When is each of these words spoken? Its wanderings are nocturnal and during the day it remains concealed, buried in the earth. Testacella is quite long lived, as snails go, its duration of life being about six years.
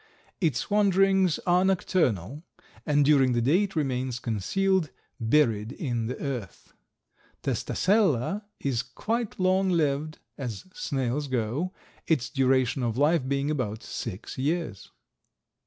Its 0.39 0.67
wanderings 0.71 1.37
are 1.45 1.63
nocturnal 1.63 2.43
and 2.87 3.05
during 3.05 3.33
the 3.33 3.39
day 3.43 3.61
it 3.61 3.75
remains 3.75 4.17
concealed, 4.17 4.89
buried 5.19 5.71
in 5.73 6.07
the 6.07 6.17
earth. 6.19 6.73
Testacella 7.43 8.43
is 8.59 8.81
quite 8.81 9.39
long 9.39 9.69
lived, 9.69 10.17
as 10.39 10.65
snails 10.73 11.27
go, 11.27 11.71
its 12.07 12.31
duration 12.31 12.81
of 12.81 12.97
life 12.97 13.27
being 13.27 13.51
about 13.51 13.83
six 13.83 14.39
years. 14.39 14.89